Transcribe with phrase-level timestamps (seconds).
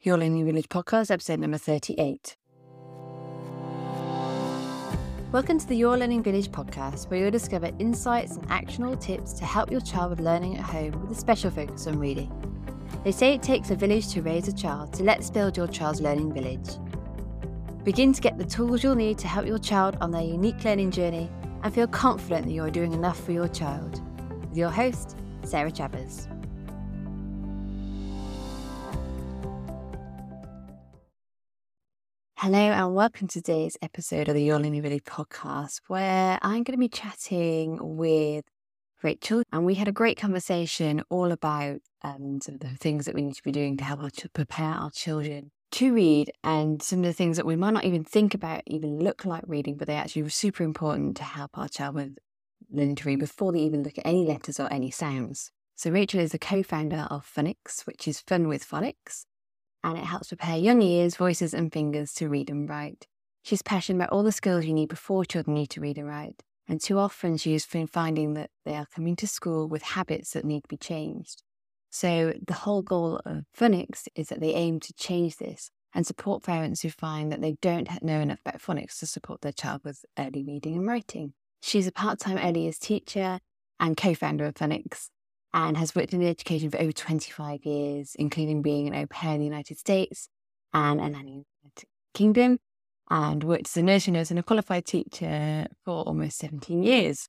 [0.00, 2.36] Your Learning Village podcast, episode number 38.
[5.32, 9.44] Welcome to the Your Learning Village podcast, where you'll discover insights and actionable tips to
[9.44, 12.30] help your child with learning at home with a special focus on reading.
[13.02, 16.00] They say it takes a village to raise a child, so let's build your child's
[16.00, 16.68] learning village.
[17.82, 20.92] Begin to get the tools you'll need to help your child on their unique learning
[20.92, 21.28] journey
[21.64, 24.00] and feel confident that you're doing enough for your child.
[24.48, 26.28] With your host, Sarah Chavez.
[32.40, 36.66] Hello and welcome to today's episode of the Your Learning Village podcast, where I'm going
[36.66, 38.44] to be chatting with
[39.02, 43.16] Rachel, and we had a great conversation all about um, some of the things that
[43.16, 46.80] we need to be doing to help our, to prepare our children to read, and
[46.80, 49.76] some of the things that we might not even think about even look like reading,
[49.76, 52.18] but they're actually super important to help our child with
[52.70, 55.50] learning to read before they even look at any letters or any sounds.
[55.74, 59.24] So Rachel is the co-founder of Funics, which is Fun with Phonics
[59.88, 63.06] and it helps prepare young ears, voices, and fingers to read and write.
[63.42, 66.42] She's passionate about all the skills you need before children need to read and write,
[66.68, 70.44] and too often she been finding that they are coming to school with habits that
[70.44, 71.42] need to be changed.
[71.90, 76.42] So, the whole goal of Funics is that they aim to change this and support
[76.42, 80.04] parents who find that they don't know enough about phonics to support their child with
[80.18, 81.32] early reading and writing.
[81.62, 83.40] She's a part time early years teacher
[83.80, 85.08] and co founder of Funics,
[85.54, 89.40] and has worked in education for over 25 years, including being an au pair in
[89.40, 90.28] the United States
[90.72, 92.58] and a nanny in the United Kingdom,
[93.10, 97.28] and worked as a nursery nurse and a qualified teacher for almost 17 years.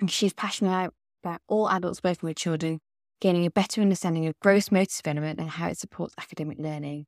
[0.00, 0.92] And she's passionate
[1.24, 2.80] about all adults working with children,
[3.20, 7.06] gaining a better understanding of gross motor development and how it supports academic learning.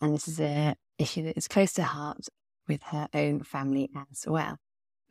[0.00, 2.26] And this is an issue that is close to heart
[2.68, 4.58] with her own family as well.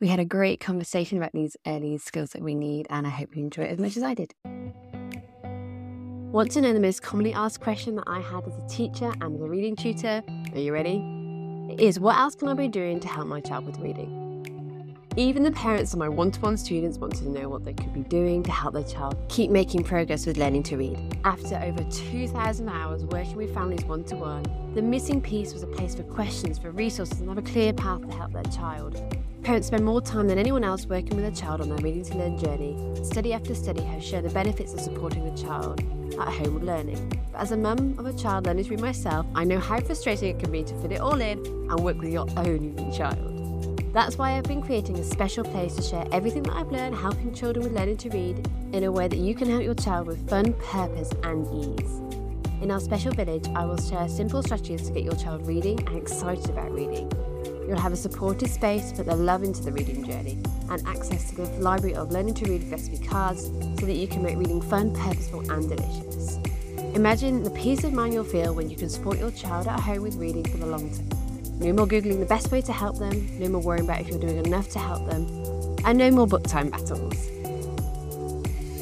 [0.04, 3.34] We had a great conversation about these early skills that we need, and I hope
[3.34, 4.34] you enjoy it as much as I did.
[6.30, 9.34] Want to know the most commonly asked question that I had as a teacher and
[9.34, 10.22] as a reading tutor?
[10.52, 11.02] Are you ready?
[11.72, 14.23] It is what else can I be doing to help my child with reading?
[15.16, 17.94] Even the parents of my one to one students wanted to know what they could
[17.94, 20.98] be doing to help their child keep making progress with learning to read.
[21.24, 25.68] After over 2,000 hours working with families one to one, the missing piece was a
[25.68, 29.00] place for questions, for resources, and have a clear path to help their child.
[29.44, 32.18] Parents spend more time than anyone else working with a child on their reading to
[32.18, 32.76] learn journey.
[33.04, 35.80] Study after study has shown the benefits of supporting the child
[36.18, 37.22] at home with learning.
[37.30, 40.34] But as a mum of a child learning to read myself, I know how frustrating
[40.34, 41.38] it can be to fit it all in
[41.70, 43.33] and work with your own unique child.
[43.94, 47.32] That's why I've been creating a special place to share everything that I've learned helping
[47.32, 50.28] children with learning to read in a way that you can help your child with
[50.28, 52.00] fun, purpose, and ease.
[52.60, 55.96] In our special village, I will share simple strategies to get your child reading and
[55.96, 57.08] excited about reading.
[57.68, 61.30] You'll have a supportive space to put their love into the reading journey and access
[61.30, 63.44] to the library of learning to read recipe cards
[63.78, 66.40] so that you can make reading fun, purposeful, and delicious.
[66.96, 70.02] Imagine the peace of mind you'll feel when you can support your child at home
[70.02, 71.23] with reading for the long term.
[71.60, 74.18] No more Googling the best way to help them, no more worrying about if you're
[74.18, 75.26] doing enough to help them,
[75.84, 77.30] and no more book time battles.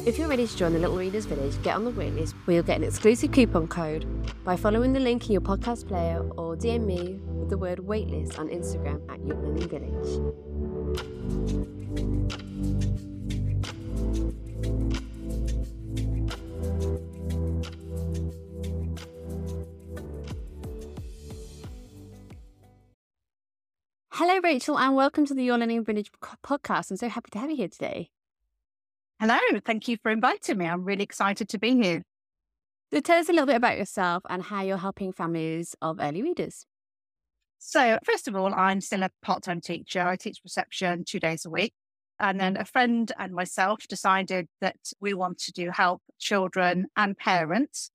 [0.05, 2.65] If you're ready to join the Little Readers Village, get on the waitlist where you'll
[2.65, 4.05] get an exclusive coupon code
[4.43, 8.37] by following the link in your podcast player or DM me with the word waitlist
[8.37, 10.52] on Instagram at Your Learning Village.
[24.17, 26.11] Hello, Rachel, and welcome to the Your Learning Village
[26.45, 26.91] podcast.
[26.91, 28.11] I'm so happy to have you here today.
[29.19, 30.67] Hello, thank you for inviting me.
[30.67, 32.03] I'm really excited to be here.
[32.93, 36.21] So, tell us a little bit about yourself and how you're helping families of early
[36.21, 36.67] readers.
[37.57, 40.01] So, first of all, I'm still a part time teacher.
[40.01, 41.73] I teach reception two days a week.
[42.19, 47.17] And then a friend and myself decided that we want to do help children and
[47.17, 47.89] parents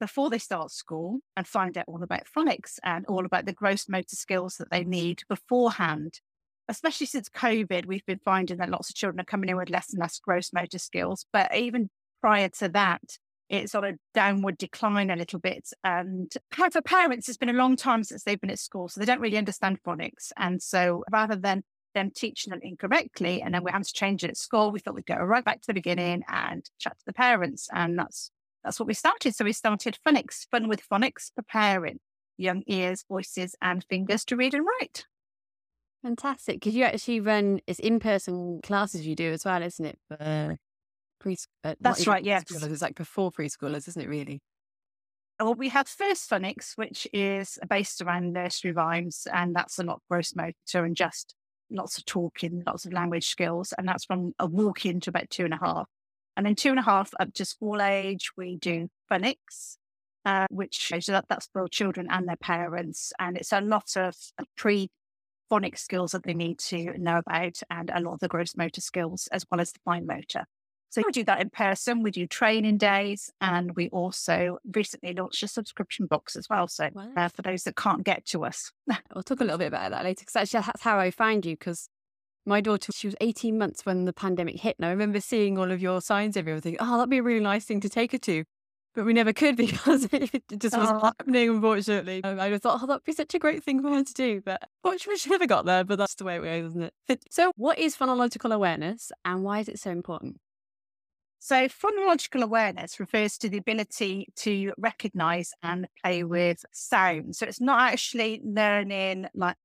[0.00, 3.88] before they start school and find out all about phonics and all about the gross
[3.88, 6.20] motor skills that they need beforehand.
[6.68, 9.92] Especially since COVID, we've been finding that lots of children are coming in with less
[9.92, 11.26] and less gross motor skills.
[11.32, 11.90] But even
[12.20, 13.02] prior to that,
[13.48, 15.68] it's on a downward decline a little bit.
[15.82, 19.06] And for parents, it's been a long time since they've been at school, so they
[19.06, 20.30] don't really understand phonics.
[20.36, 24.30] And so rather than them teaching them incorrectly and then we're having to change it
[24.30, 27.12] at school, we thought we'd go right back to the beginning and chat to the
[27.12, 27.68] parents.
[27.74, 28.30] And that's
[28.64, 29.34] that's what we started.
[29.34, 31.98] So we started Funics, fun with phonics, preparing
[32.36, 35.06] young ears, voices, and fingers to read and write.
[36.02, 36.56] Fantastic.
[36.56, 39.98] Because you actually run it's in person classes you do as well, isn't it?
[40.08, 40.58] For
[41.22, 41.46] preschool.
[41.62, 42.44] Uh, That's right, yes.
[42.50, 44.40] It's like before preschoolers, isn't it, really?
[45.38, 50.02] Well, we have First Phonics, which is based around nursery rhymes, and that's a lot
[50.10, 51.34] gross motor and just
[51.70, 53.72] lots of talking, lots of language skills.
[53.76, 55.88] And that's from a walk in to about two and a half.
[56.36, 59.76] And then two and a half up to school age, we do phonics.
[60.24, 63.12] uh, which shows that that's for children and their parents.
[63.18, 64.14] And it's a lot of
[64.56, 64.90] pre
[65.50, 68.80] phonics skills that they need to know about and a lot of the gross motor
[68.80, 70.44] skills as well as the fine motor.
[70.90, 72.02] So we do that in person.
[72.02, 76.66] We do training days, and we also recently launched a subscription box as well.
[76.66, 77.08] So wow.
[77.16, 78.72] uh, for those that can't get to us,
[79.14, 80.20] we'll talk a little bit about that later.
[80.20, 81.56] Because actually, that's how I find you.
[81.56, 81.88] Because
[82.50, 85.70] my daughter, she was 18 months when the pandemic hit, and I remember seeing all
[85.70, 86.60] of your signs everywhere.
[86.60, 88.44] Thinking, oh, that'd be a really nice thing to take her to.
[88.92, 91.06] But we never could because it just wasn't oh.
[91.06, 92.22] happening, unfortunately.
[92.24, 94.42] Um, I just thought, oh, that'd be such a great thing for her to do.
[94.44, 95.84] But fortunately, she never got there.
[95.84, 97.24] But that's the way it goes, isn't it?
[97.30, 100.40] so, what is phonological awareness and why is it so important?
[101.38, 107.36] So, phonological awareness refers to the ability to recognize and play with sound.
[107.36, 109.56] So, it's not actually learning like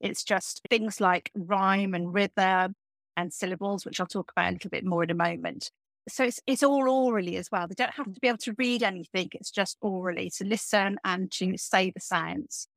[0.00, 2.74] it's just things like rhyme and rhythm
[3.16, 5.70] and syllables, which I'll talk about a little bit more in a moment.
[6.08, 7.68] So, it's, it's all orally as well.
[7.68, 11.30] They don't have to be able to read anything, it's just orally to listen and
[11.32, 12.68] to say the sounds.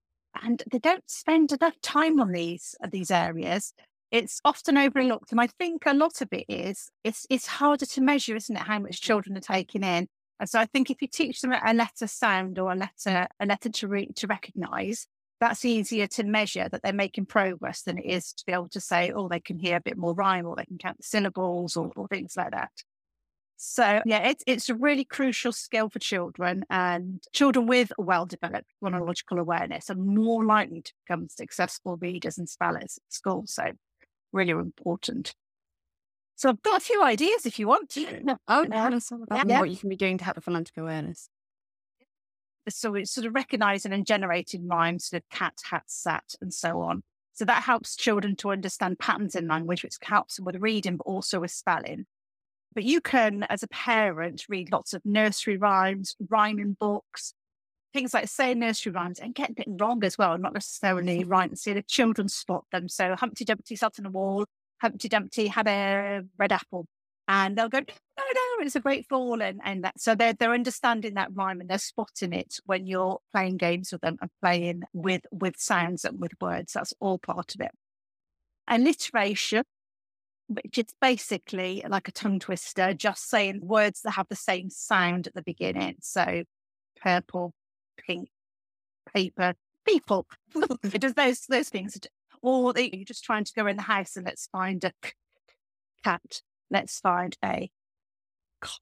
[0.41, 3.73] And they don't spend enough time on these, uh, these areas
[4.13, 5.31] it's often overlooked.
[5.31, 8.61] And I think a lot of it is it's it's harder to measure, isn't it,
[8.61, 10.07] how much children are taking in.
[10.39, 13.45] And so I think if you teach them a letter sound or a letter a
[13.45, 15.07] letter to read to recognize,
[15.39, 18.79] that's easier to measure that they're making progress than it is to be able to
[18.79, 21.75] say, oh, they can hear a bit more rhyme or they can count the syllables
[21.75, 22.71] or, or things like that.
[23.57, 28.67] So yeah, it's it's a really crucial skill for children and children with well developed
[28.83, 33.43] phonological awareness are more likely to become successful readers and spellers at school.
[33.45, 33.71] So
[34.33, 35.33] really important.
[36.35, 37.89] So I've got a few ideas if you want.
[37.91, 38.37] to.
[38.47, 39.59] Oh, tell us about yeah.
[39.59, 41.29] what you can be doing to help with phonological awareness.
[42.69, 46.81] So it's sort of recognizing and generating rhymes, sort of cat, hat, sat, and so
[46.81, 47.03] on.
[47.33, 51.07] So that helps children to understand patterns in language, which helps them with reading, but
[51.07, 52.05] also with spelling.
[52.75, 57.33] But you can, as a parent, read lots of nursery rhymes, rhyming books,
[57.91, 61.29] things like saying nursery rhymes and getting it wrong as well, not necessarily mm-hmm.
[61.29, 61.49] right.
[61.49, 62.87] And see the children spot them.
[62.89, 64.45] So Humpty Dumpty sat on a wall,
[64.81, 66.87] Humpty Dumpty had a red apple.
[67.27, 69.41] And they'll go, no, no, Oh, it's a great fall.
[69.41, 73.19] And, and that, so they're, they're understanding that rhyme and they're spotting it when you're
[73.31, 76.73] playing games with them and playing with, with sounds and with words.
[76.73, 77.71] That's all part of it.
[78.67, 79.63] Alliteration,
[80.47, 85.27] which is basically like a tongue twister, just saying words that have the same sound
[85.27, 85.95] at the beginning.
[86.01, 86.43] So
[87.01, 87.53] purple,
[87.97, 88.29] pink
[89.13, 89.55] paper
[89.85, 90.27] people.
[90.83, 91.99] it does those those things.
[92.41, 94.91] Or you're just trying to go in the house and let's find a
[96.03, 96.41] cat.
[96.69, 97.69] Let's find a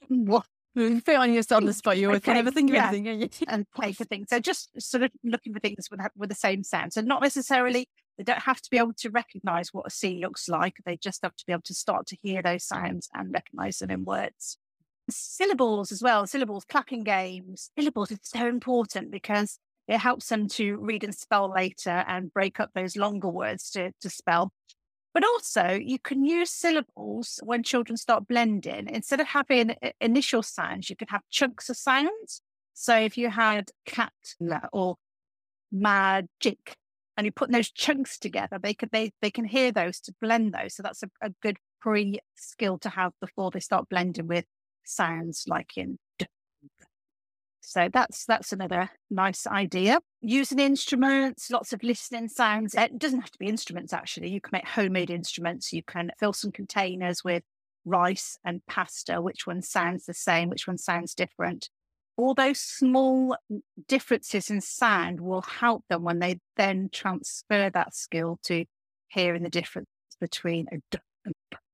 [0.08, 0.46] what?
[0.76, 1.98] Put on yourself on the spot.
[1.98, 2.90] You always can never think of yeah.
[2.94, 3.30] anything.
[3.50, 4.28] and play for things.
[4.30, 6.94] So just sort of looking for things with with the same sound.
[6.94, 10.22] So not necessarily they don't have to be able to recognize what a a C
[10.22, 10.76] looks like.
[10.86, 13.92] They just have to be able to start to hear those sounds and recognize them
[13.92, 14.58] in words
[15.10, 17.72] syllables as well, syllables, clapping games.
[17.78, 22.60] Syllables is so important because it helps them to read and spell later and break
[22.60, 24.54] up those longer words to, to spell.
[25.14, 28.88] But also, you can use syllables when children start blending.
[28.88, 32.42] Instead of having uh, initial sounds, you can have chunks of sounds.
[32.74, 34.14] So if you had cat
[34.72, 34.96] or
[35.72, 36.78] magic,
[37.18, 40.54] and you put those chunks together, they could they they can hear those to blend
[40.54, 40.76] those.
[40.76, 44.46] So that's a, a good pre skill to have before they start blending with
[44.84, 46.00] sounds like in
[47.62, 50.00] so that's that's another nice idea.
[50.24, 52.76] Using instruments, lots of listening sounds.
[52.76, 54.30] It doesn't have to be instruments actually.
[54.30, 55.74] You can make homemade instruments.
[55.74, 57.44] You can fill some containers with
[57.86, 59.20] rice and pasta.
[59.20, 60.50] Which one sounds the same?
[60.50, 61.70] Which one sounds different?
[62.18, 67.96] All those small mm, differences in sound will help them when they then transfer that
[67.96, 68.66] skill to
[69.08, 71.00] hearing the difference between a d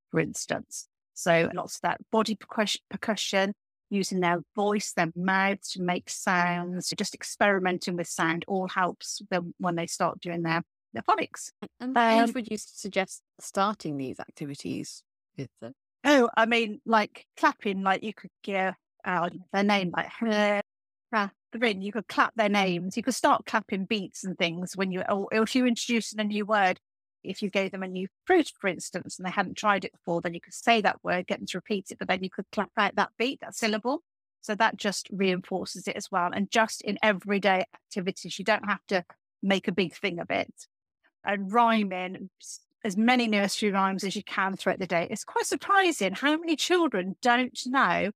[0.09, 0.87] for instance.
[1.13, 3.53] So lots of that body percussion, percussion,
[3.89, 9.53] using their voice, their mouths to make sounds, just experimenting with sound all helps them
[9.59, 10.63] when they start doing their,
[10.93, 11.51] their phonics.
[11.79, 15.03] And um, would you suggest starting these activities
[15.37, 15.73] with them?
[16.03, 18.73] Oh, I mean, like clapping, like you could give
[19.05, 20.09] uh, their name, like
[21.13, 22.97] Catherine, you could clap their names.
[22.97, 26.45] You could start clapping beats and things when you, or if you're introducing a new
[26.45, 26.79] word,
[27.23, 30.21] if you gave them a new fruit, for instance, and they hadn't tried it before,
[30.21, 32.45] then you could say that word, get them to repeat it, but then you could
[32.51, 34.03] clap out that beat, that syllable.
[34.41, 36.29] So that just reinforces it as well.
[36.33, 39.03] And just in everyday activities, you don't have to
[39.43, 40.53] make a big thing of it.
[41.25, 42.29] And rhyming
[42.85, 45.07] as many nursery rhymes as you can throughout the day.
[45.09, 48.11] It's quite surprising how many children don't know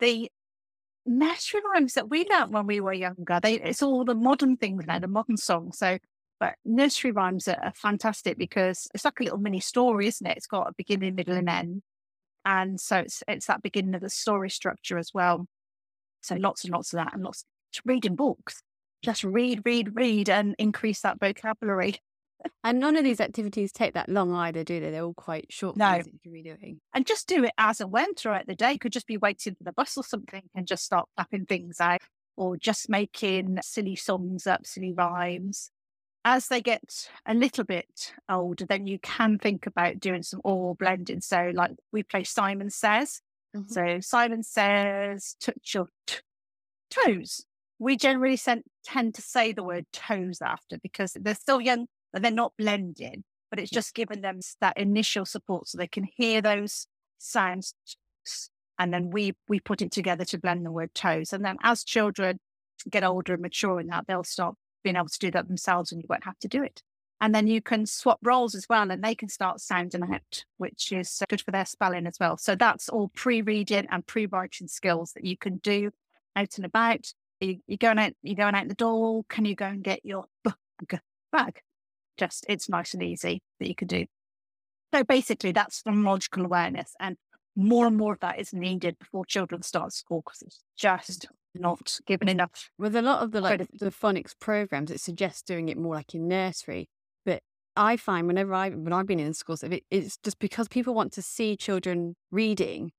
[0.00, 0.30] the
[1.06, 3.38] nursery rhymes that we learned when we were younger.
[3.42, 5.78] They, it's all the modern things now, the modern songs.
[5.78, 5.98] So
[6.40, 10.36] but nursery rhymes are, are fantastic because it's like a little mini story, isn't it?
[10.36, 11.82] It's got a beginning, middle, and end.
[12.44, 15.46] And so it's it's that beginning of the story structure as well.
[16.20, 17.44] So lots and lots of that, and lots
[17.84, 18.62] reading books.
[19.02, 21.96] Just read, read, read, and increase that vocabulary.
[22.62, 24.92] And none of these activities take that long either, do they?
[24.92, 25.94] They're all quite short No.
[25.94, 26.80] things that you can be doing.
[26.94, 28.78] And just do it as and when throughout the day.
[28.78, 32.00] Could just be waiting for the bus or something and just start clapping things out,
[32.36, 35.72] or just making silly songs up, silly rhymes.
[36.24, 40.74] As they get a little bit older, then you can think about doing some oral
[40.74, 41.20] blending.
[41.20, 43.22] So, like we play Simon Says.
[43.56, 43.70] Mhm.
[43.70, 46.18] So Simon says, touch your t-
[46.90, 47.46] toes.
[47.78, 48.38] We generally
[48.84, 53.24] tend to say the word toes after because they're still young and they're not blending,
[53.50, 56.86] but it's just giving them that initial support so they can hear those
[57.18, 57.74] sounds.
[58.78, 61.32] And then we, we put it together to blend the word toes.
[61.32, 62.40] And then as children
[62.90, 64.56] get older and mature in that, they'll start
[64.88, 66.82] being able to do that themselves and you won't have to do it.
[67.20, 70.92] And then you can swap roles as well, and they can start sounding out, which
[70.92, 72.38] is uh, good for their spelling as well.
[72.38, 75.90] So that's all pre-reading and pre-writing skills that you can do
[76.36, 77.12] out and about.
[77.40, 79.24] You, you're going out, you're going out the door.
[79.28, 81.00] Can you go and get your bag?
[81.32, 81.60] bag?
[82.16, 84.06] Just it's nice and easy that you can do.
[84.94, 87.16] So basically, that's phonological awareness, and
[87.56, 91.98] more and more of that is needed before children start school because it's just not
[92.06, 92.70] given enough.
[92.78, 96.14] With a lot of the like the phonics programs, it suggests doing it more like
[96.14, 96.88] in nursery.
[97.24, 97.42] But
[97.76, 101.12] I find whenever I when I've been in schools, it, it's just because people want
[101.14, 102.92] to see children reading,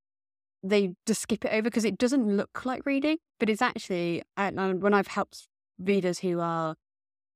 [0.63, 4.24] they just skip it over because it doesn't look like reading, but it's actually.
[4.36, 5.48] When I've helped
[5.79, 6.75] readers who are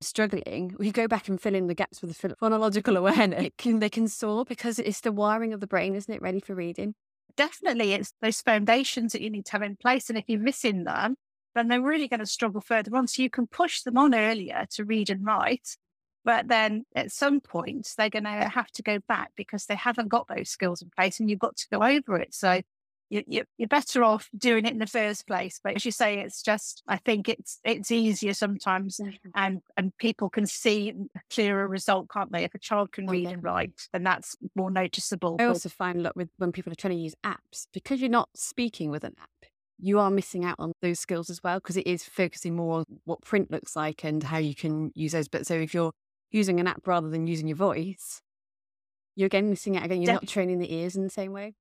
[0.01, 3.50] struggling, we go back and fill in the gaps with the phonological awareness.
[3.58, 6.53] Can, they can soar because it's the wiring of the brain, isn't it, ready for
[6.55, 6.96] reading?
[7.37, 10.09] Definitely it's those foundations that you need to have in place.
[10.09, 11.15] And if you're missing them,
[11.55, 13.07] then they're really going to struggle further on.
[13.07, 15.77] So you can push them on earlier to read and write.
[16.25, 20.07] But then at some point, they're going to have to go back because they haven't
[20.07, 22.33] got those skills in place and you've got to go over it.
[22.33, 22.61] So
[23.27, 25.60] you're better off doing it in the first place.
[25.63, 29.00] But as you say, it's just, I think it's it's easier sometimes
[29.36, 32.43] and and people can see a clearer result, can't they?
[32.43, 35.38] If a child can read and write, then that's more noticeable.
[35.39, 38.10] I also find a lot with when people are trying to use apps because you're
[38.10, 39.29] not speaking with an app,
[39.79, 42.86] you are missing out on those skills as well because it is focusing more on
[43.05, 45.27] what print looks like and how you can use those.
[45.27, 45.91] But so if you're
[46.32, 48.22] using an app rather than using your voice,
[49.15, 50.01] you're again missing out again.
[50.01, 51.53] You're not training the ears in the same way.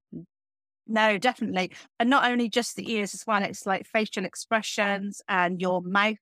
[0.87, 1.73] No, definitely.
[1.99, 6.17] And not only just the ears as well, it's like facial expressions and your mouth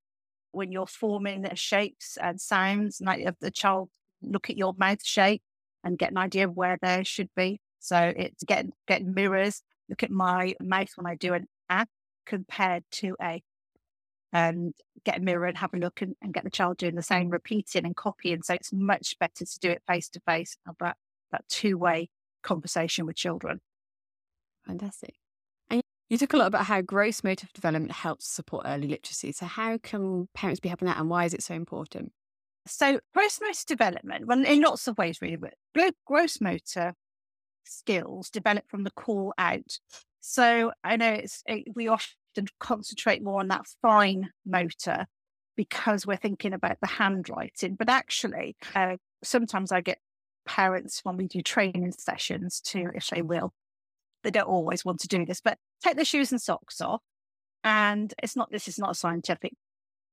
[0.52, 3.00] when you're forming the shapes and sounds.
[3.00, 3.90] Like if the child
[4.22, 5.42] look at your mouth shape
[5.82, 7.60] and get an idea of where they should be.
[7.78, 9.62] So it's getting getting mirrors.
[9.88, 11.88] Look at my mouth when I do an app
[12.26, 13.42] compared to a
[14.32, 14.74] and
[15.04, 17.30] get a mirror and have a look and, and get the child doing the same,
[17.30, 18.42] repeating and copying.
[18.42, 20.96] So it's much better to do it face to face, have that
[21.32, 22.10] that two way
[22.42, 23.60] conversation with children.
[24.70, 25.14] Fantastic.
[25.68, 29.32] And you talk a lot about how gross motor development helps support early literacy.
[29.32, 32.12] So how can parents be helping that and why is it so important?
[32.66, 35.38] So gross motor development, well, in lots of ways, really,
[35.74, 36.94] but gross motor
[37.64, 39.78] skills develop from the core out.
[40.20, 45.06] So I know it's it, we often concentrate more on that fine motor
[45.56, 49.98] because we're thinking about the handwriting, but actually, uh, sometimes I get
[50.46, 53.52] parents when we do training sessions to, if they will,
[54.22, 57.02] they don't always want to do this, but take the shoes and socks off.
[57.64, 59.52] And it's not, this is not a scientific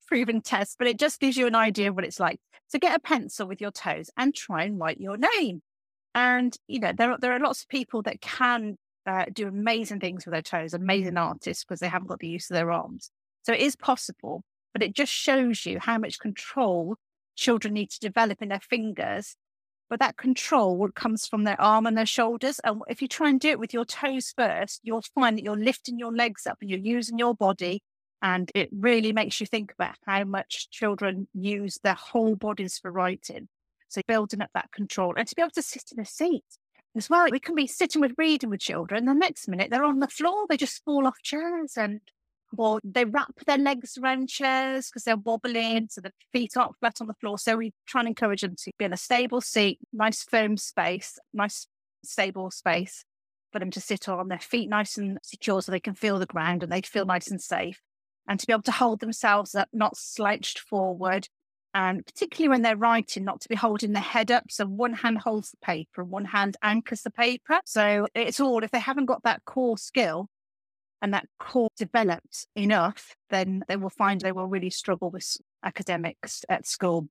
[0.08, 2.40] proven test, but it just gives you an idea of what it's like.
[2.68, 5.62] So get a pencil with your toes and try and write your name.
[6.16, 10.00] And, you know, there are, there are lots of people that can uh, do amazing
[10.00, 13.12] things with their toes, amazing artists because they haven't got the use of their arms.
[13.44, 16.98] So it is possible, but it just shows you how much control
[17.36, 19.36] children need to develop in their fingers.
[19.89, 22.60] But that control comes from their arm and their shoulders.
[22.63, 25.56] And if you try and do it with your toes first, you'll find that you're
[25.56, 27.82] lifting your legs up and you're using your body
[28.22, 32.91] and it really makes you think about how much children use their whole bodies for
[32.91, 33.48] writing.
[33.89, 36.44] So building up that control and to be able to sit in a seat
[36.96, 37.27] as well.
[37.32, 39.06] We can be sitting with reading with children.
[39.06, 42.01] The next minute they're on the floor, they just fall off chairs and
[42.56, 47.01] or they wrap their legs around chairs because they're wobbling, so the feet aren't flat
[47.01, 47.38] on the floor.
[47.38, 51.18] So we try and encourage them to be in a stable seat, nice firm space,
[51.34, 51.68] nice
[52.04, 53.04] stable space
[53.51, 56.25] for them to sit on, their feet nice and secure so they can feel the
[56.25, 57.82] ground and they feel nice and safe
[58.27, 61.27] and to be able to hold themselves up, not slouched forward.
[61.74, 64.46] And particularly when they're writing, not to be holding their head up.
[64.50, 67.60] So one hand holds the paper and one hand anchors the paper.
[67.66, 70.30] So it's all, if they haven't got that core skill
[71.01, 76.44] and that core developed enough, then they will find they will really struggle with academics
[76.50, 77.08] at school.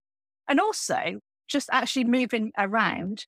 [0.49, 3.27] And also, just actually moving around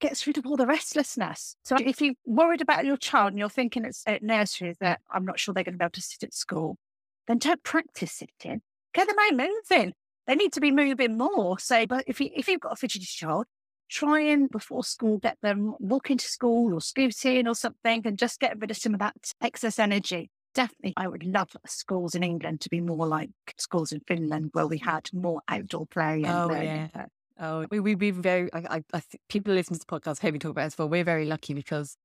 [0.00, 1.56] gets rid of all the restlessness.
[1.64, 5.24] So if you're worried about your child and you're thinking it's at nursery that I'm
[5.24, 6.76] not sure they're going to be able to sit at school,
[7.26, 8.60] then don't practice sitting.
[8.92, 9.92] Get them out moving.
[10.26, 11.58] They need to be moving more.
[11.58, 13.46] So, but if you if you've got a fidgety child,
[13.94, 18.40] try and before school get them walking to school or scooting or something, and just
[18.40, 20.30] get rid of some of that excess energy.
[20.54, 24.66] Definitely, I would love schools in England to be more like schools in Finland, where
[24.66, 26.22] we had more outdoor play.
[26.24, 26.90] And Oh learning.
[26.94, 27.06] yeah.
[27.40, 28.52] Oh, we we be very.
[28.52, 30.88] I, I, I people listen to the podcast heard me talk about it as well.
[30.88, 31.96] We're very lucky because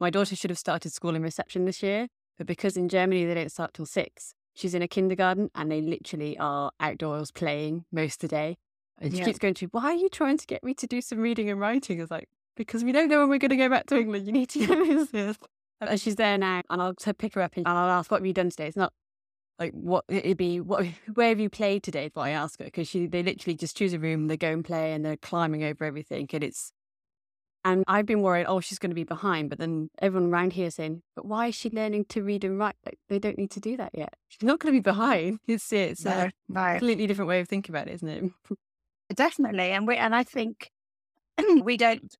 [0.00, 3.34] my daughter should have started school in reception this year, but because in Germany they
[3.34, 8.22] don't start till six, she's in a kindergarten and they literally are outdoors playing most
[8.24, 8.56] of the day.
[9.00, 9.24] And she Yeah.
[9.26, 11.60] keeps going to, "Why are you trying to get me to do some reading and
[11.60, 14.26] writing?" It's like because we don't know when we're going to go back to England.
[14.26, 15.36] You need to get this.
[15.80, 18.32] And she's there now, and I'll pick her up and I'll ask, "What have you
[18.32, 18.92] done today?" It's not
[19.58, 22.64] like what it'd be what where have you played today is what I ask her
[22.64, 25.64] because she they literally just choose a room they go and play and they're climbing
[25.64, 26.72] over everything and it's
[27.64, 30.66] and I've been worried oh she's going to be behind but then everyone around here
[30.68, 33.50] is saying but why is she learning to read and write like they don't need
[33.50, 36.70] to do that yet she's not going to be behind it's it's No, a no.
[36.70, 38.32] completely different way of thinking about it isn't it
[39.14, 39.70] Definitely.
[39.70, 40.70] And we and I think
[41.62, 42.14] we don't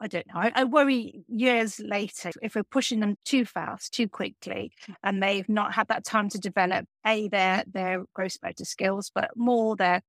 [0.00, 0.40] I don't know.
[0.40, 5.48] I, I worry years later if we're pushing them too fast, too quickly, and they've
[5.48, 10.02] not had that time to develop a their their gross motor skills, but more their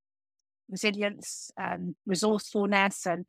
[0.69, 3.25] resilience and resourcefulness and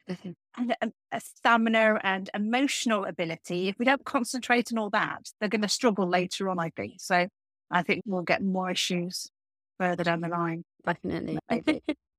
[0.57, 3.69] and, and uh, stamina and emotional ability.
[3.69, 6.59] If we don't concentrate on all that, they're going to struggle later on.
[6.61, 7.27] I think so.
[7.71, 9.31] I think we'll get more issues
[9.79, 10.65] further down the line.
[10.87, 11.83] definitely.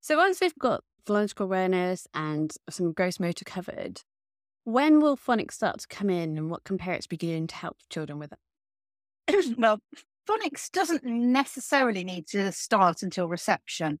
[0.00, 4.02] so once we've got phonological awareness and some gross motor covered
[4.64, 8.18] when will phonics start to come in and what can parents begin to help children
[8.18, 8.38] with it
[9.58, 9.80] well,
[10.28, 13.98] phonics doesn't necessarily need to start until reception,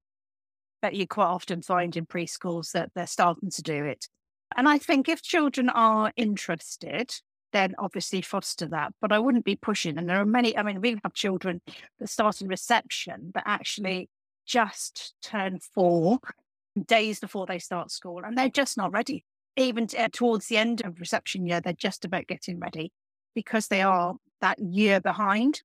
[0.82, 4.08] but you quite often find in preschools that they're starting to do it.
[4.56, 7.14] And I think if children are interested,
[7.52, 8.92] then obviously foster that.
[9.00, 9.98] But I wouldn't be pushing.
[9.98, 11.60] And there are many, I mean, we have children
[11.98, 14.08] that start in reception that actually
[14.50, 16.18] just turn four
[16.86, 19.24] days before they start school and they're just not ready.
[19.56, 22.92] Even t- uh, towards the end of reception year, they're just about getting ready
[23.32, 25.62] because they are that year behind.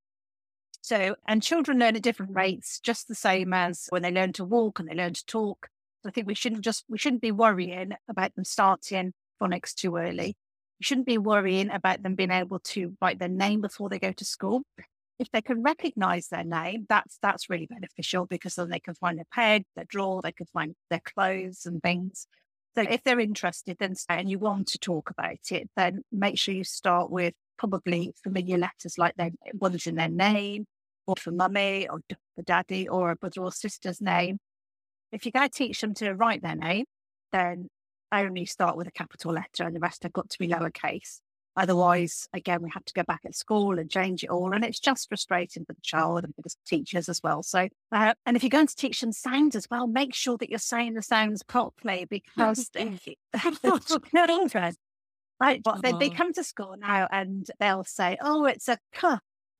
[0.82, 4.46] So, and children learn at different rates, just the same as when they learn to
[4.46, 5.68] walk and they learn to talk.
[6.04, 9.96] So I think we shouldn't just, we shouldn't be worrying about them starting phonics too
[9.98, 10.38] early.
[10.80, 14.12] We shouldn't be worrying about them being able to write their name before they go
[14.12, 14.62] to school.
[15.18, 19.18] If they can recognize their name, that's that's really beneficial because then they can find
[19.18, 22.28] their pen, their drawer, they can find their clothes and things.
[22.76, 26.54] So if they're interested then and you want to talk about it, then make sure
[26.54, 30.66] you start with probably familiar letters like their ones in their name,
[31.08, 32.00] or for mummy, or
[32.36, 34.40] for daddy, or a brother or sister's name.
[35.14, 36.86] If you're going to teach them to write their name,
[37.32, 37.70] then
[38.12, 41.22] only start with a capital letter and the rest have got to be lowercase.
[41.58, 44.54] Otherwise, again, we have to go back at school and change it all.
[44.54, 47.44] And it's just frustrating for the child and for the teachers as well.
[47.44, 50.50] So, uh, and if you're going to teach them sounds as well, make sure that
[50.50, 52.70] you're saying the sounds properly because
[54.28, 54.76] children,
[55.40, 56.16] right, well, they, they Oh.
[56.16, 59.08] come to school now and they'll say, oh, it's a k.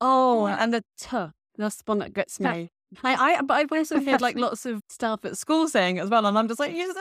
[0.00, 1.16] Oh, and the t.
[1.56, 2.68] That's the one that gets me.
[3.02, 6.26] I, I, but I've also heard like lots of staff at school saying as well,
[6.26, 6.94] and I'm just like, yes,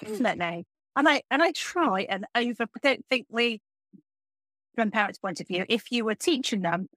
[0.00, 0.66] Definitely.
[0.96, 3.60] And I and I try and over I don't think we
[4.74, 6.88] from parents' point of view, if you were teaching them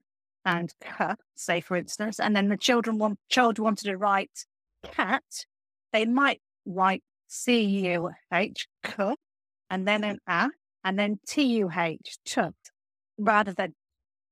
[0.44, 4.44] and k, say for instance, and then the children want child wanted to write
[4.82, 5.24] cat,
[5.92, 9.14] they might write C U H k
[9.70, 10.48] and then an A
[10.84, 12.54] and then T U H tut
[13.18, 13.74] rather than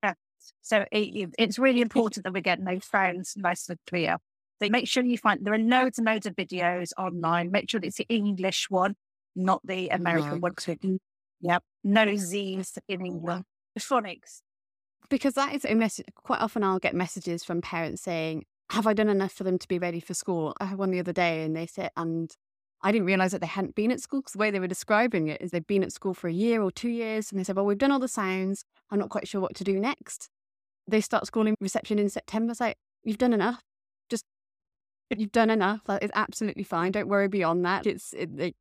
[0.02, 0.16] cat.
[0.62, 4.18] So it, it's really important that we're getting those sounds nice and clear.
[4.62, 7.50] So make sure you find there are loads and loads of videos online.
[7.50, 8.94] Make sure it's the English one,
[9.34, 10.48] not the American No.
[10.48, 10.52] one.
[10.82, 10.98] we-
[11.40, 13.44] Yep, no Z's in England.
[13.78, 14.40] Phonics.
[15.10, 16.06] because that is a message.
[16.14, 19.68] Quite often, I'll get messages from parents saying, "Have I done enough for them to
[19.68, 22.34] be ready for school?" I had one the other day, and they said, and
[22.82, 25.28] I didn't realize that they hadn't been at school because the way they were describing
[25.28, 27.56] it is they've been at school for a year or two years, and they said,
[27.56, 28.64] "Well, we've done all the sounds.
[28.90, 30.28] I'm not quite sure what to do next."
[30.86, 32.52] They start school in reception in September.
[32.52, 33.60] It's like you've done enough.
[34.10, 34.24] Just
[35.16, 35.80] you've done enough.
[35.88, 36.92] Like, it's absolutely fine.
[36.92, 37.86] Don't worry beyond that.
[37.86, 38.54] It's it,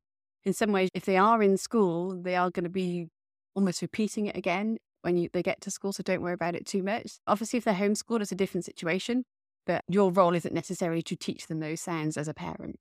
[0.44, 3.08] in some ways, if they are in school, they are going to be
[3.54, 5.92] almost repeating it again when you they get to school.
[5.92, 7.12] So don't worry about it too much.
[7.26, 9.24] Obviously, if they're homeschooled, it's a different situation.
[9.66, 12.76] But your role isn't necessarily to teach them those sounds as a parent.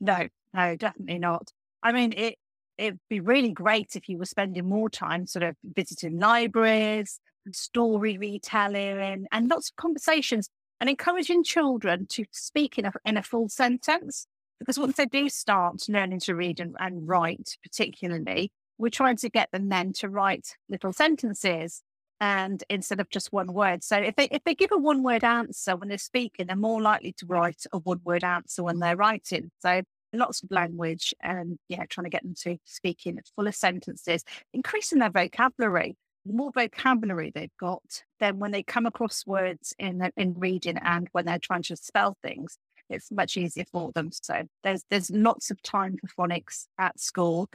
[0.00, 1.50] No, no, definitely not.
[1.82, 2.36] I mean, it
[2.78, 8.18] it'd be really great if you were spending more time sort of visiting libraries, story
[8.18, 10.48] retelling, and lots of conversations,
[10.80, 14.26] and encouraging children to speak in a in a full sentence.
[14.58, 19.30] Because once they do start learning to read and, and write, particularly, we're trying to
[19.30, 21.82] get them then to write little sentences
[22.20, 23.84] and instead of just one word.
[23.84, 26.82] So if they if they give a one word answer when they're speaking, they're more
[26.82, 29.52] likely to write a one word answer when they're writing.
[29.60, 34.24] So lots of language and yeah, trying to get them to speak in fuller sentences,
[34.52, 35.96] increasing their vocabulary.
[36.26, 41.08] The more vocabulary they've got, then when they come across words in in reading and
[41.12, 42.58] when they're trying to spell things,
[42.90, 44.10] it's much easier for them.
[44.10, 47.48] So there's there's lots of time for phonics at school.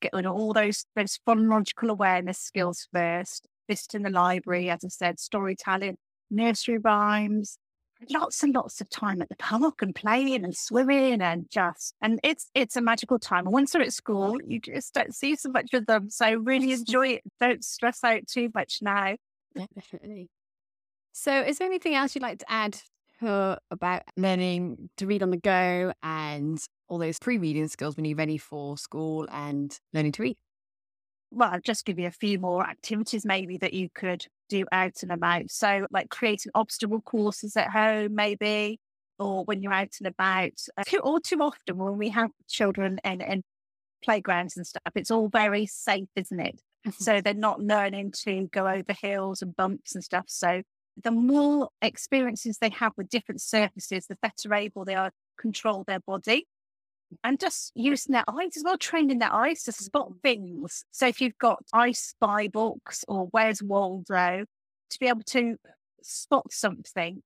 [0.00, 5.96] Getting all those those phonological awareness skills first, visiting the library, as I said, storytelling,
[6.30, 7.58] nursery rhymes,
[8.08, 12.18] lots and lots of time at the park and playing and swimming and just and
[12.22, 13.44] it's it's a magical time.
[13.44, 16.08] Once they're at school, you just don't see so much of them.
[16.08, 17.22] So really enjoy it.
[17.40, 19.16] Don't stress out too much now.
[19.54, 20.30] Yeah, definitely.
[21.12, 22.80] So is there anything else you'd like to add
[23.20, 26.58] uh, about learning to read on the go and
[26.90, 30.36] all those pre-reading skills when you're ready for school and learning to read?
[31.30, 35.02] well, I'll just give you a few more activities maybe that you could do out
[35.02, 35.50] and about.
[35.50, 38.80] So, like creating obstacle courses at home, maybe,
[39.18, 40.52] or when you're out and about.
[40.76, 43.42] Uh, too, or too often when we have children in, in
[44.02, 46.60] playgrounds and stuff, it's all very safe, isn't it?
[46.86, 47.04] Mm-hmm.
[47.04, 50.24] so they're not learning to go over hills and bumps and stuff.
[50.28, 50.62] So,
[51.02, 55.84] the more experiences they have with different surfaces, the better able they are to control
[55.86, 56.46] their body
[57.24, 60.84] and just using their eyes as well, training their eyes to spot things.
[60.90, 64.44] So if you've got I Spy books or Where's Waldo,
[64.90, 65.56] to be able to
[66.02, 67.22] spot something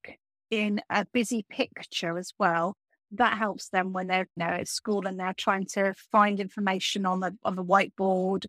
[0.51, 2.75] in a busy picture as well,
[3.11, 7.05] that helps them when they're you know, at school and they're trying to find information
[7.05, 8.45] on the on the whiteboard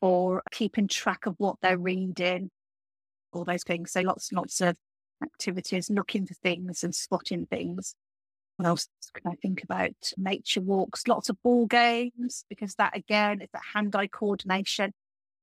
[0.00, 2.50] or keeping track of what they're reading,
[3.32, 3.92] all those things.
[3.92, 4.76] So lots and lots of
[5.22, 7.94] activities, looking for things and spotting things.
[8.60, 10.12] What else can I think about?
[10.18, 14.92] Nature walks, lots of ball games, because that again is that hand eye coordination.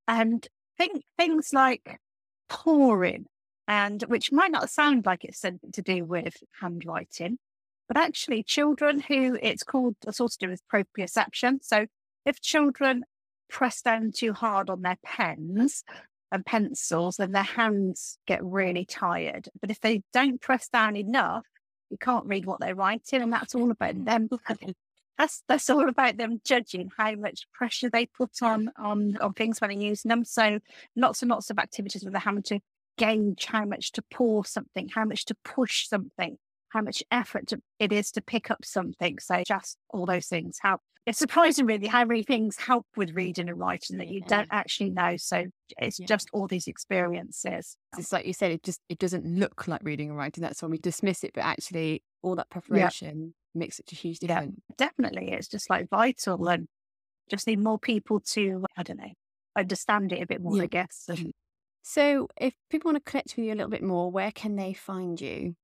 [0.08, 2.00] And think things like
[2.48, 3.26] pouring,
[3.68, 7.40] and which might not sound like it's something to do with handwriting,
[7.88, 11.64] but actually, children who it's called, it's also to do with proprioception.
[11.64, 11.88] So
[12.24, 13.04] if children
[13.50, 15.84] press down too hard on their pens
[16.32, 19.50] and pencils, then their hands get really tired.
[19.60, 21.48] But if they don't press down enough,
[21.90, 24.30] you can't read what they're writing, and that's all about them.
[25.18, 29.60] That's that's all about them judging how much pressure they put on on on things
[29.60, 30.24] when they're using them.
[30.24, 30.60] So
[30.96, 32.60] lots and lots of activities where they're having to
[33.00, 36.38] gauge how much to pour something, how much to push something,
[36.70, 39.18] how much effort to, it is to pick up something.
[39.20, 40.82] So just all those things help.
[41.08, 44.38] It's surprising really how many things help with reading and writing that you yeah.
[44.38, 45.16] don't actually know.
[45.18, 45.46] So
[45.78, 46.06] it's yeah.
[46.06, 47.78] just all these experiences.
[47.98, 50.42] It's like you said, it just it doesn't look like reading and writing.
[50.42, 53.60] That's when we dismiss it, but actually all that preparation yeah.
[53.60, 54.60] makes such a huge difference.
[54.78, 55.32] definitely.
[55.32, 56.68] It's just like vital and
[57.30, 59.14] just need more people to, I don't know,
[59.58, 61.10] understand it a bit more, I guess.
[61.84, 64.74] So if people want to connect with you a little bit more, where can they
[64.74, 65.56] find you?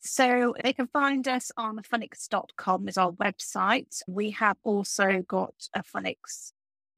[0.00, 4.02] So they can find us on funics.com is our website.
[4.06, 6.52] We have also got a Funics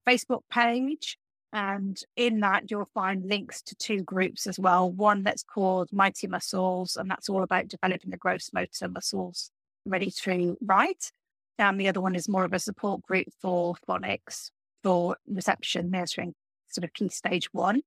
[0.08, 1.18] Facebook page.
[1.52, 4.90] And in that, you'll find links to two groups as well.
[4.90, 9.50] One that's called Mighty Muscles, and that's all about developing the gross motor muscles
[9.86, 11.10] ready to write.
[11.58, 14.50] And the other one is more of a support group for phonics,
[14.82, 16.34] for reception, nurturing,
[16.68, 17.80] sort of key stage one.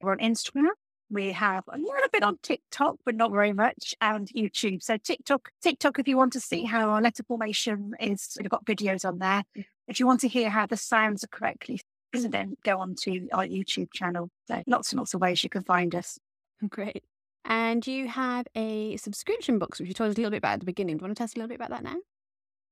[0.00, 0.70] We're on Instagram
[1.10, 4.82] we have a little bit on TikTok, but not very much, and YouTube.
[4.82, 8.64] So TikTok, TikTok, if you want to see how our letter formation is, we've got
[8.64, 9.44] videos on there.
[9.56, 9.64] Mm.
[9.86, 11.80] If you want to hear how the sounds are correctly,
[12.12, 14.30] then go on to our YouTube channel.
[14.48, 16.18] So lots and lots of ways you can find us.
[16.68, 17.04] Great.
[17.44, 20.60] And you have a subscription box, which you told us a little bit about at
[20.60, 20.96] the beginning.
[20.96, 21.96] Do you want to tell us a little bit about that now?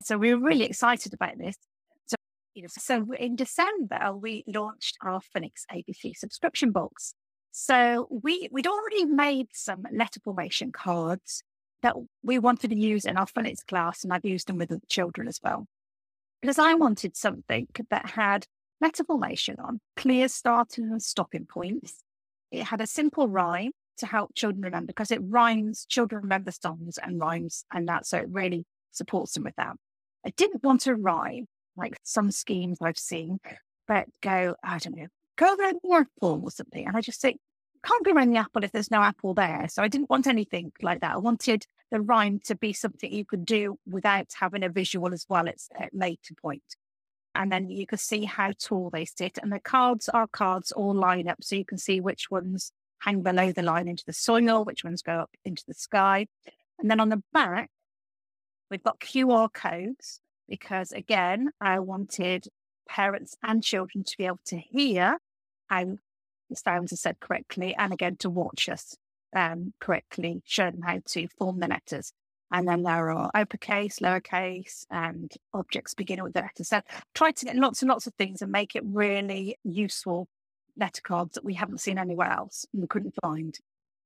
[0.02, 1.56] So we are really excited about this.
[2.06, 2.16] So,
[2.54, 7.14] you know, so in December, we launched our Funics ABC subscription box.
[7.52, 11.42] So we we'd already made some letter formation cards
[11.82, 14.80] that we wanted to use in our phonics class, and I've used them with the
[14.88, 15.66] children as well.
[16.40, 18.46] Because I wanted something that had
[18.80, 22.02] letter formation on, clear starting and stopping points.
[22.50, 26.98] It had a simple rhyme to help children remember because it rhymes, children remember songs
[26.98, 28.06] and rhymes and that.
[28.06, 29.76] So it really supports them with that.
[30.24, 33.38] I didn't want to rhyme like some schemes I've seen,
[33.86, 35.06] but go, I don't know,
[35.42, 36.86] go apple or something.
[36.86, 37.38] And I just think,
[37.84, 39.66] can't go around the apple if there's no apple there.
[39.68, 41.14] So I didn't want anything like that.
[41.14, 45.26] I wanted the rhyme to be something you could do without having a visual as
[45.28, 45.48] well.
[45.48, 46.62] It's a later point.
[47.34, 49.38] And then you can see how tall they sit.
[49.42, 51.38] And the cards are cards all line up.
[51.42, 55.02] So you can see which ones hang below the line into the soil, which ones
[55.02, 56.26] go up into the sky.
[56.78, 57.70] And then on the back,
[58.70, 62.46] we've got QR codes because again, I wanted
[62.88, 65.18] parents and children to be able to hear
[65.72, 65.96] how
[66.50, 68.94] the sounds are said correctly, and again to watch us
[69.34, 72.12] um, correctly, show them how to form the letters.
[72.50, 76.64] And then there are uppercase, lowercase, and objects beginning with the letter.
[76.64, 76.82] So
[77.14, 80.28] try to get lots and lots of things and make it really useful
[80.76, 83.58] letter cards that we haven't seen anywhere else and we couldn't find.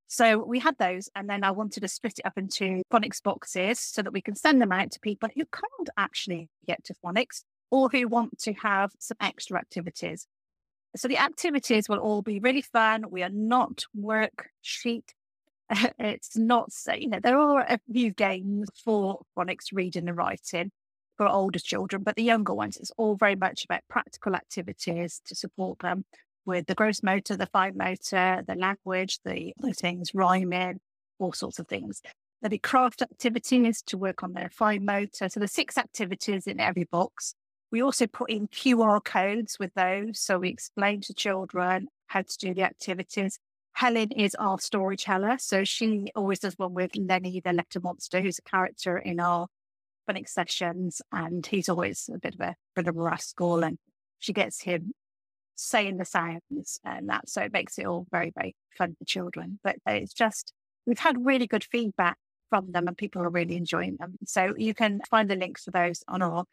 [0.07, 3.79] So we had those, and then I wanted to split it up into phonics boxes
[3.79, 7.43] so that we can send them out to people who can't actually get to Funics
[7.69, 10.25] or who want to have some extra activities.
[10.95, 13.09] So the activities will all be really fun.
[13.09, 15.09] We are not worksheet.
[15.99, 20.71] it's not, you know, there are a few games for phonics reading and writing
[21.17, 25.35] for older children, but the younger ones, it's all very much about practical activities to
[25.35, 26.05] support them
[26.45, 30.79] with the gross motor, the fine motor, the language, the other things, rhyming,
[31.19, 32.01] all sorts of things.
[32.41, 35.27] There'll be craft activities to work on their fine motor.
[35.27, 37.33] So the six activities in every box.
[37.71, 40.19] We also put in QR codes with those.
[40.19, 43.39] So we explain to children how to do the activities.
[43.73, 45.37] Helen is our storyteller.
[45.39, 49.47] So she always does one with Lenny, the letter monster, who's a character in our
[50.09, 51.01] phonics sessions.
[51.11, 53.63] And he's always a bit of a bit of a rascal.
[53.63, 53.77] And
[54.19, 54.93] she gets him
[55.55, 57.27] saying the sounds and that.
[57.29, 59.59] So it makes it all very, very fun for children.
[59.63, 60.53] But it's just,
[60.85, 62.17] we've had really good feedback
[62.49, 64.17] from them and people are really enjoying them.
[64.25, 66.45] So you can find the links for those on our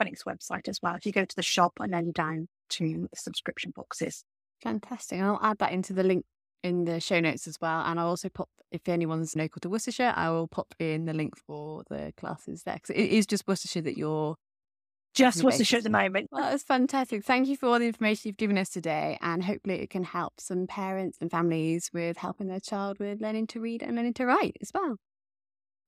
[0.00, 0.94] Funics website as well.
[0.94, 4.24] If you go to the shop and then down to subscription boxes.
[4.62, 5.18] Fantastic.
[5.18, 6.24] And I'll add that into the link
[6.62, 7.82] in the show notes as well.
[7.82, 11.36] And I'll also pop, if anyone's local to Worcestershire, I will pop in the link
[11.36, 12.74] for the classes there.
[12.74, 14.36] Because it is just Worcestershire that you're
[15.14, 16.28] just Worcestershire at the moment.
[16.32, 17.24] Well, that's fantastic.
[17.24, 19.18] Thank you for all the information you've given us today.
[19.20, 23.48] And hopefully it can help some parents and families with helping their child with learning
[23.48, 24.96] to read and learning to write as well.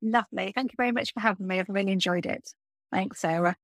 [0.03, 0.53] Lovely.
[0.55, 1.61] Thank you very much for having me.
[1.61, 2.51] I've really enjoyed it.
[2.93, 3.57] Thanks, Sarah.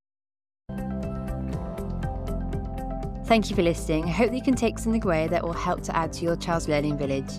[3.31, 4.07] Thank you for listening.
[4.07, 6.35] I hope that you can take something away that will help to add to your
[6.35, 7.31] child's learning village.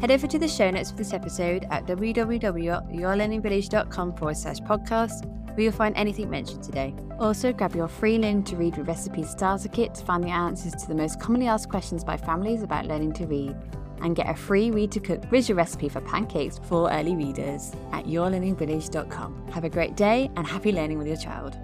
[0.00, 5.64] Head over to the show notes for this episode at www.yourlearningvillage.com forward slash podcast where
[5.64, 6.94] you'll find anything mentioned today.
[7.18, 10.72] Also, grab your free Learn to Read with Recipes starter kit to find the answers
[10.74, 13.56] to the most commonly asked questions by families about learning to read.
[14.02, 18.04] And get a free Read to Cook visual recipe for pancakes for early readers at
[18.04, 19.48] yourlearningvillage.com.
[19.48, 21.58] Have a great day and happy learning with your child.